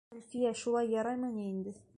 [0.19, 1.79] Әлфиә, шулай яраймы ни инде?